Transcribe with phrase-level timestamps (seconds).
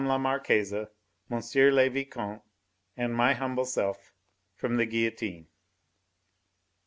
[0.03, 0.87] la Marquise, M.
[1.29, 2.41] le Vicomte
[2.97, 4.15] and my humble self
[4.55, 5.45] from the guillotine.